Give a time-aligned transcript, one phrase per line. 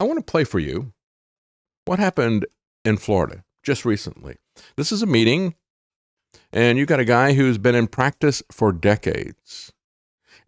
[0.00, 0.92] I want to play for you
[1.84, 2.46] what happened
[2.84, 4.36] in Florida just recently.
[4.76, 5.54] This is a meeting,
[6.52, 9.72] and you got a guy who's been in practice for decades.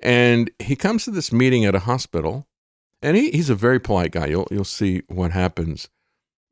[0.00, 2.46] And he comes to this meeting at a hospital,
[3.02, 4.26] and he, he's a very polite guy.
[4.26, 5.88] You'll, you'll see what happens.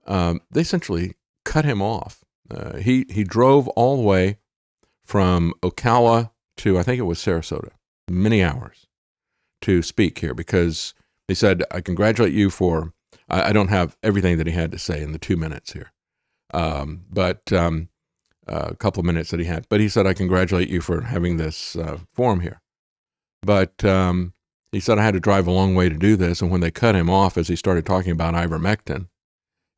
[0.06, 2.24] Um, they essentially cut him off.
[2.50, 4.38] Uh, he, he drove all the way
[5.04, 7.70] from Ocala to, I think it was Sarasota,
[8.08, 8.86] many hours
[9.62, 10.94] to speak here because
[11.28, 12.92] they said, I congratulate you for,
[13.28, 15.92] I, I don't have everything that he had to say in the two minutes here,
[16.54, 17.88] um, but um,
[18.46, 19.66] a couple of minutes that he had.
[19.68, 22.60] But he said, I congratulate you for having this uh, forum here.
[23.42, 24.32] But um,
[24.72, 26.40] he said, I had to drive a long way to do this.
[26.40, 29.08] And when they cut him off as he started talking about ivermectin,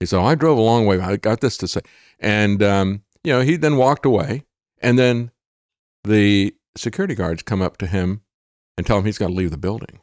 [0.00, 1.00] he said, I drove a long way.
[1.00, 1.80] I got this to say.
[2.18, 4.44] And, um, you know, he then walked away.
[4.80, 5.32] And then
[6.04, 8.22] the security guards come up to him
[8.76, 10.00] and tell him he's got to leave the building.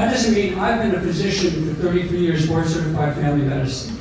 [0.00, 3.98] That doesn't mean I've been a physician for 33 years, board certified family medicine.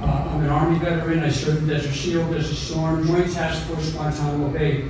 [0.00, 1.20] Uh, I'm an Army veteran.
[1.20, 4.88] I served in Desert Shield, Desert Storm, Joint Task Force, Guantanamo Bay.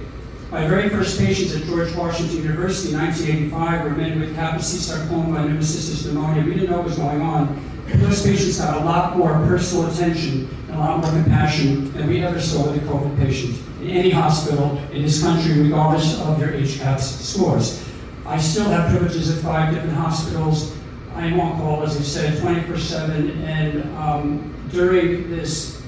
[0.50, 5.42] My very first patients at George Washington University in 1985 were men with Kaposi sarcoma
[5.42, 6.42] and pneumocystis pneumonia.
[6.42, 7.62] We didn't know what was going on.
[7.97, 12.25] Those patients got a lot more personal attention and a lot more compassion than we
[12.25, 16.52] ever saw with a COVID patient in any hospital in this country, regardless of their
[16.52, 17.89] HCAHPS scores.
[18.30, 20.76] I still have privileges at five different hospitals.
[21.16, 25.82] I am on call, as I said, 24-7, and um, during this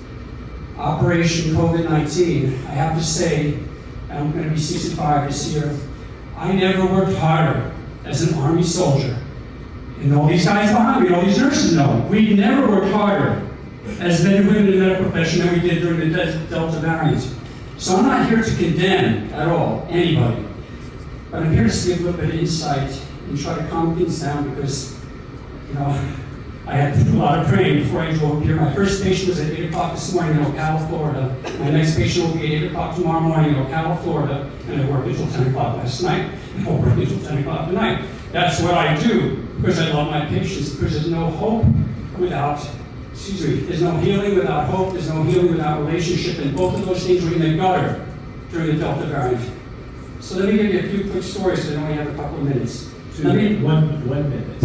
[0.77, 3.61] Operation COVID-19, I have to say,
[4.11, 5.79] I'm going to be 65 this year,
[6.37, 7.73] I never worked harder
[8.05, 9.17] as an Army soldier.
[10.01, 13.49] And all these guys behind me, all these nurses know, we never worked harder
[14.01, 17.23] as men and women in the medical profession than we did during the Delta variant.
[17.79, 20.49] So I'm not here to condemn at all anybody.
[21.33, 24.21] But I'm here to give a little bit of insight and try to calm things
[24.21, 25.01] down because,
[25.67, 25.87] you know,
[26.67, 28.57] I had to do a lot of praying before I drove here.
[28.57, 31.35] My first patient was at 8 o'clock this morning in Ocala, Florida.
[31.59, 34.51] My next patient will be at 8 o'clock tomorrow morning in Ocala, Florida.
[34.69, 36.31] And I worked until 10 o'clock last night.
[36.67, 38.05] I'll work until 10 o'clock tonight.
[38.31, 41.65] That's what I do because I love my patients, because there's no hope
[42.19, 42.69] without,
[43.13, 46.85] excuse me, there's no healing without hope, there's no healing without relationship, and both of
[46.85, 48.07] those things were in the gutter
[48.51, 49.62] during the Delta variant.
[50.23, 52.39] So let me give you a few quick stories because I only have a couple
[52.39, 52.89] of minutes.
[53.17, 54.63] Two, let me, one, one minute.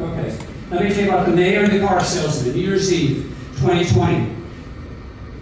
[0.00, 0.38] Okay.
[0.70, 3.24] Let me tell you about the mayor and the car salesman, New Year's Eve,
[3.56, 4.36] 2020.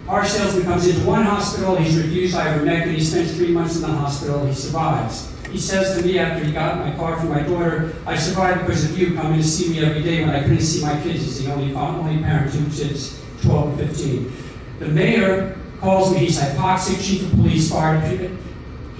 [0.07, 3.87] Car salesman comes into one hospital, he's refused ivermectin, he spends three months in the
[3.87, 5.31] hospital, he survives.
[5.51, 8.89] He says to me after he got my car for my daughter, I survived because
[8.89, 11.23] of you coming to see me every day when I couldn't see my kids.
[11.23, 14.33] He's the only, only parent, two kids, 12 and 15.
[14.79, 18.01] The mayor calls me, he's hypoxic, chief of police, fire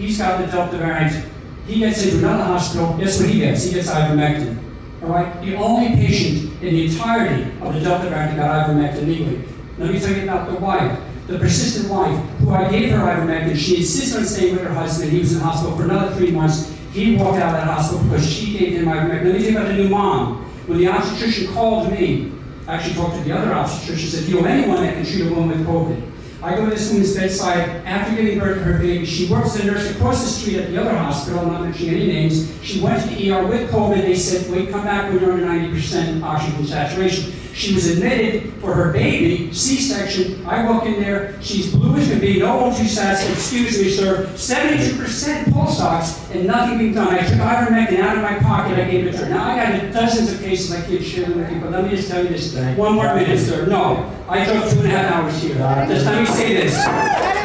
[0.02, 1.28] He's got the Delta variant.
[1.68, 2.98] He gets into another hospital.
[2.98, 3.66] Guess what he gets?
[3.66, 4.58] He gets ivermectin.
[5.04, 5.42] All right?
[5.46, 9.44] The only patient in the entirety of the Delta variant got ivermectin legally.
[9.78, 11.00] Let me tell you about the wife.
[11.28, 15.12] The persistent wife, who I gave her ivermectin, she insisted on staying with her husband.
[15.12, 16.76] He was in the hospital for another three months.
[16.94, 19.26] He walked out of that hospital because she gave him ivermectin.
[19.26, 20.46] Let me tell you about the new mom.
[20.66, 22.32] When the obstetrician called me,
[22.68, 25.30] I actually talked to the other obstetrician, said, you know anyone that can treat a
[25.30, 26.12] woman with COVID?
[26.44, 29.06] I go to this woman's bedside after giving birth to her baby.
[29.06, 31.42] She works as a nurse across the street at the other hospital.
[31.42, 32.52] I'm not mentioning any names.
[32.64, 34.02] She went to the ER with COVID.
[34.02, 37.32] They said, wait, come back when you're under 90% oxygen saturation.
[37.54, 40.46] She was admitted for her baby, C-section.
[40.46, 45.54] I walk in there, she's blue as can be, no O2 excuse me, sir, 72%
[45.54, 47.14] pulse ox, and nothing being done.
[47.14, 49.30] I took ivermectin out of my pocket, I gave it to her.
[49.30, 51.90] Now I got dozens of cases I can't share them with you, but let me
[51.92, 52.56] just tell you this.
[52.78, 53.66] One more minute, sir.
[53.66, 55.56] No, I took two and a half hours here.
[55.56, 56.74] Just let me say this.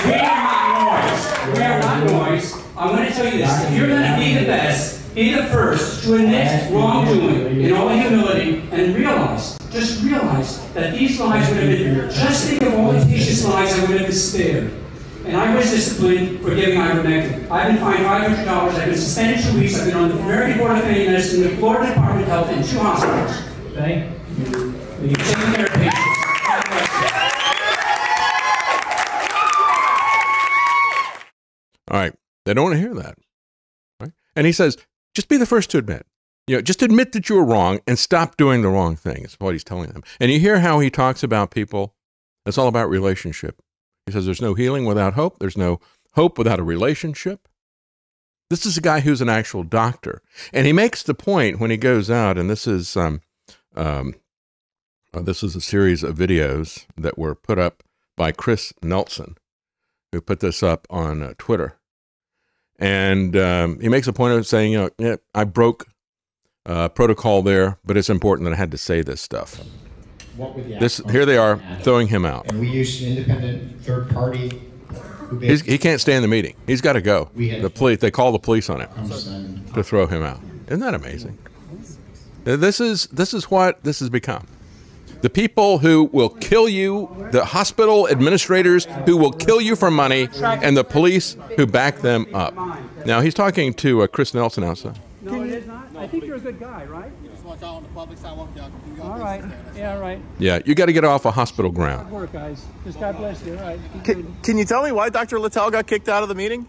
[0.06, 1.56] We are not noise.
[1.56, 2.54] We are not noise.
[2.76, 3.64] I'm going to tell you this.
[3.64, 7.88] If you're going to be the best, be the first to admit wrongdoing in all
[7.88, 12.92] humility and realize just realize that these lives would have been, just think of all
[12.92, 14.72] the patients' lives that would have been spared.
[15.24, 17.50] And I was disciplined for giving ivermectin.
[17.50, 18.46] I've been fined $500.
[18.46, 19.78] I've been suspended two weeks.
[19.78, 22.62] I've been on the American Board of Family Medicine, the Florida Department of Health, in
[22.62, 23.42] two hospitals.
[23.74, 24.74] Thank you.
[25.02, 26.16] You're taking care of patients.
[31.90, 32.14] All right.
[32.44, 33.18] They don't want to hear that.
[34.00, 34.12] Right?
[34.36, 34.76] And he says,
[35.16, 36.06] just be the first to admit.
[36.46, 39.24] You know, just admit that you were wrong and stop doing the wrong thing.
[39.24, 40.04] Is what he's telling them.
[40.20, 41.94] And you hear how he talks about people.
[42.44, 43.60] It's all about relationship.
[44.04, 45.40] He says there's no healing without hope.
[45.40, 45.80] There's no
[46.14, 47.48] hope without a relationship.
[48.50, 50.22] This is a guy who's an actual doctor,
[50.52, 52.38] and he makes the point when he goes out.
[52.38, 53.22] And this is um,
[53.74, 54.14] um,
[55.12, 57.82] uh, this is a series of videos that were put up
[58.16, 59.36] by Chris Nelson,
[60.12, 61.75] who put this up on uh, Twitter.
[62.78, 65.86] And um, he makes a point of saying, you know, yeah, I broke
[66.66, 69.60] uh, protocol there, but it's important that I had to say this stuff.
[70.36, 72.46] What would the This here they are throwing him out.
[72.48, 74.50] And we used an independent third party
[75.40, 76.54] He's, he can't stay in the meeting.
[76.66, 77.30] He's got to go.
[77.34, 80.40] The police they call the police on him to throw him out.
[80.66, 81.38] Isn't that amazing?
[82.44, 84.46] This is this is what this has become.
[85.22, 90.28] The people who will kill you, the hospital administrators who will kill you for money,
[90.42, 92.54] and the police who back them up.
[93.06, 94.98] Now he's talking to uh, Chris Nelson outside.
[95.22, 95.88] No, it is not.
[95.96, 97.10] I think you're a good guy, right?
[97.24, 98.48] You just watch out on the public sidewalk.
[98.54, 99.22] Yeah, you got All this.
[99.24, 99.44] right.
[99.74, 100.20] Yeah, all right.
[100.38, 102.10] Yeah, you got to get off a hospital ground.
[102.10, 102.64] Good work, guys.
[102.84, 103.56] Just God bless you.
[103.58, 103.80] All right.
[104.04, 105.40] Can, can you tell me why Dr.
[105.40, 106.68] Littell got kicked out of the meeting?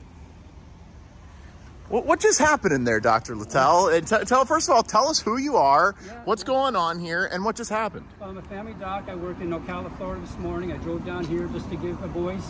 [1.89, 3.34] What, what just happened in there, Dr.
[3.34, 3.88] Littell?
[3.88, 5.94] And tell first of all, tell us who you are,
[6.25, 8.06] what's going on here, and what just happened.
[8.22, 9.06] I'm a family doc.
[9.07, 10.74] I work in Ocala, Florida this morning.
[10.74, 12.45] I drove down here just to give a voice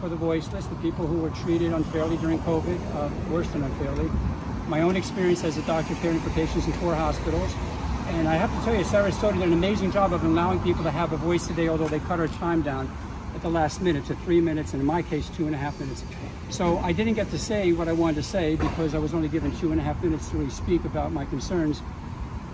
[0.00, 4.08] for the voiceless, the people who were treated unfairly during COVID, uh, worse than unfairly.
[4.68, 7.52] My own experience as a doctor caring for patients in four hospitals.
[8.08, 10.92] And I have to tell you, Sarasota did an amazing job of allowing people to
[10.92, 12.88] have a voice today, although they cut our time down
[13.36, 15.78] at the last minute to three minutes, and in my case, two and a half
[15.78, 16.02] minutes.
[16.48, 19.28] So I didn't get to say what I wanted to say because I was only
[19.28, 21.80] given two and a half minutes to really speak about my concerns.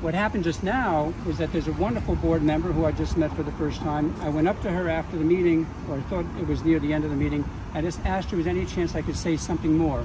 [0.00, 3.32] What happened just now was that there's a wonderful board member who I just met
[3.36, 4.12] for the first time.
[4.22, 6.92] I went up to her after the meeting, or I thought it was near the
[6.92, 7.44] end of the meeting.
[7.74, 10.04] I just asked her, was any chance I could say something more?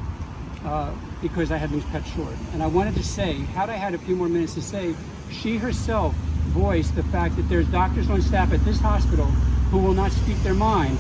[0.64, 2.36] Uh, because I had been cut short.
[2.54, 4.94] And I wanted to say, had I had a few more minutes to say,
[5.32, 6.14] she herself
[6.54, 9.28] voiced the fact that there's doctors on staff at this hospital
[9.72, 10.98] who will not speak their mind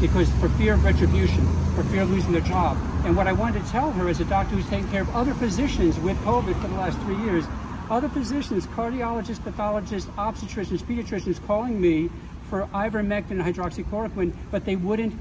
[0.00, 2.76] because for fear of retribution, for fear of losing their job.
[3.04, 5.34] And what I wanted to tell her as a doctor who's taken care of other
[5.34, 7.44] physicians with COVID for the last three years,
[7.90, 12.08] other physicians, cardiologists, pathologists, obstetricians, pediatricians calling me
[12.48, 15.18] for ivermectin and hydroxychloroquine, but they wouldn't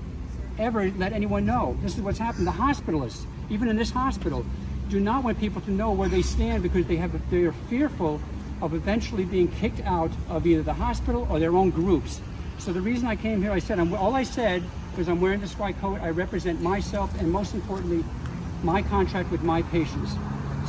[0.57, 1.77] ever let anyone know.
[1.81, 2.47] This is what's happened.
[2.47, 4.45] The hospitalists, even in this hospital,
[4.89, 8.19] do not want people to know where they stand because they have they are fearful
[8.61, 12.21] of eventually being kicked out of either the hospital or their own groups.
[12.59, 14.61] So the reason I came here, I said, I'm, all I said,
[14.91, 18.03] because I'm wearing this white coat, I represent myself and most importantly,
[18.63, 20.13] my contract with my patients.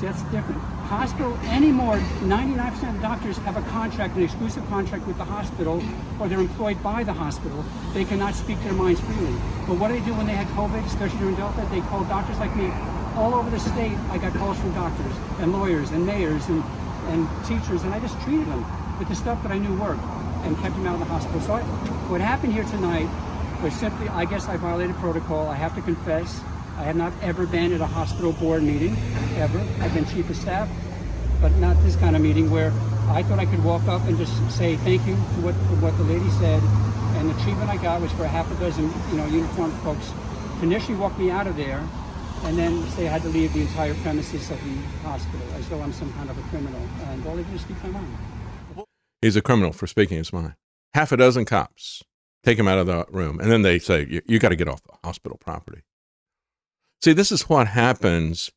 [0.00, 0.60] That's different.
[0.86, 5.82] Hospital anymore, 99% of doctors have a contract, an exclusive contract with the hospital,
[6.20, 7.64] or they're employed by the hospital.
[7.92, 9.32] They cannot speak their minds freely.
[9.66, 11.66] But what do they do when they had COVID, especially during Delta?
[11.72, 12.70] They called doctors like me.
[13.16, 16.62] All over the state, I got calls from doctors and lawyers and mayors and,
[17.08, 18.64] and teachers, and I just treated them
[18.98, 20.00] with the stuff that I knew worked
[20.44, 21.40] and kept him out of the hospital.
[21.40, 21.62] So I,
[22.10, 23.08] what happened here tonight
[23.62, 25.48] was simply, I guess I violated protocol.
[25.48, 26.40] I have to confess,
[26.76, 28.96] I have not ever been at a hospital board meeting,
[29.36, 29.58] ever.
[29.80, 30.68] I've been chief of staff,
[31.40, 32.72] but not this kind of meeting where
[33.10, 35.96] I thought I could walk up and just say thank you to what, to what
[35.98, 36.62] the lady said.
[37.18, 40.12] And the treatment I got was for a half a dozen, you know, uniformed folks
[40.60, 41.86] to initially walk me out of there
[42.44, 45.80] and then say I had to leave the entire premises of the hospital as though
[45.82, 46.80] I'm some kind of a criminal.
[47.08, 48.16] And all they do is speak my mind.
[49.20, 50.54] He's a criminal for speaking his mind.
[50.94, 52.02] Half a dozen cops
[52.42, 54.68] take him out of the room, and then they say, "You, you got to get
[54.68, 55.82] off the hospital property."
[57.02, 58.50] See, this is what happens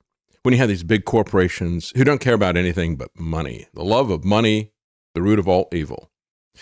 [0.43, 3.67] when you have these big corporations who don't care about anything but money.
[3.73, 4.71] The love of money,
[5.13, 6.09] the root of all evil.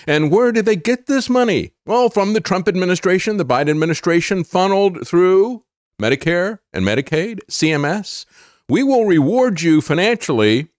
[0.08, 1.74] And where did they get this money?
[1.86, 5.64] Well, from the Trump administration, the Biden administration funneled through
[6.02, 8.26] Medicare and Medicaid, CMS.
[8.70, 10.70] We will reward you financially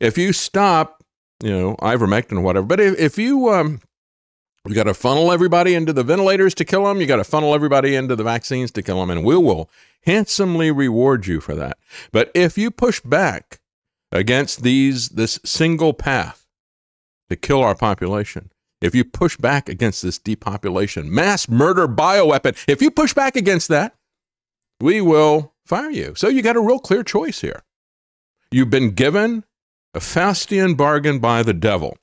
[0.00, 0.97] if you stop,
[1.42, 2.66] you know, ivermectin or whatever.
[2.66, 3.80] But if, if you um,
[4.66, 7.00] you got to funnel everybody into the ventilators to kill them.
[7.00, 9.70] You got to funnel everybody into the vaccines to kill them, and we will
[10.02, 11.78] handsomely reward you for that.
[12.12, 13.60] But if you push back
[14.12, 16.46] against these this single path
[17.30, 22.82] to kill our population, if you push back against this depopulation, mass murder bioweapon, if
[22.82, 23.94] you push back against that,
[24.80, 26.14] we will fire you.
[26.14, 27.62] So you got a real clear choice here.
[28.50, 29.44] You've been given
[29.94, 31.96] a Faustian bargain by the devil.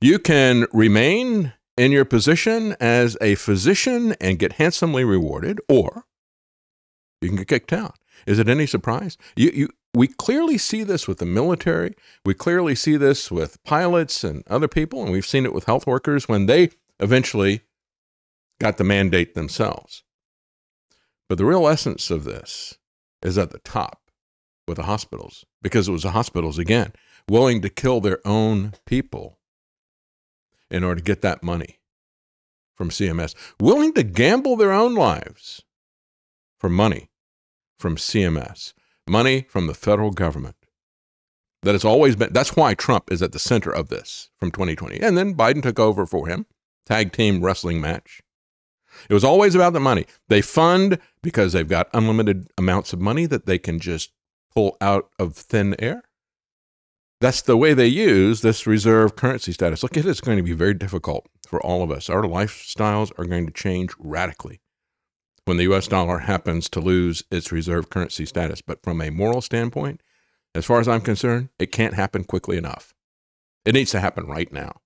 [0.00, 6.04] You can remain in your position as a physician and get handsomely rewarded, or
[7.20, 7.96] you can get kicked out.
[8.26, 9.16] Is it any surprise?
[9.36, 11.94] You, you, we clearly see this with the military.
[12.24, 15.86] We clearly see this with pilots and other people, and we've seen it with health
[15.86, 17.62] workers when they eventually
[18.60, 20.02] got the mandate themselves.
[21.28, 22.76] But the real essence of this
[23.22, 24.10] is at the top
[24.66, 26.92] with the hospitals, because it was the hospitals, again,
[27.30, 29.38] willing to kill their own people
[30.68, 31.78] in order to get that money
[32.74, 35.62] from CMS, willing to gamble their own lives
[36.58, 37.08] for money
[37.78, 38.72] from CMS,
[39.08, 40.56] money from the federal government.
[41.62, 44.98] That has always been, that's why Trump is at the center of this from 2020.
[44.98, 46.46] And then Biden took over for him,
[46.84, 48.22] tag team wrestling match.
[49.08, 50.06] It was always about the money.
[50.28, 54.10] They fund because they've got unlimited amounts of money that they can just
[54.52, 56.02] pull out of thin air.
[57.20, 59.82] That's the way they use this reserve currency status.
[59.82, 62.08] Look, it is going to be very difficult for all of us.
[62.08, 64.60] Our lifestyles are going to change radically
[65.44, 68.62] when the US dollar happens to lose its reserve currency status.
[68.62, 70.00] But from a moral standpoint,
[70.54, 72.94] as far as I'm concerned, it can't happen quickly enough.
[73.66, 74.80] It needs to happen right now.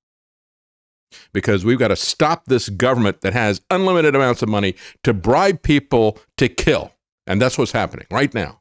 [1.33, 4.75] Because we've got to stop this government that has unlimited amounts of money
[5.05, 6.93] to bribe people to kill.
[7.29, 8.61] And that's what's happening right now.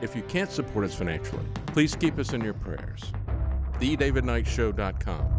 [0.00, 3.12] If you can't support us financially, please keep us in your prayers.
[3.80, 5.37] TheDavidKnightShow.com.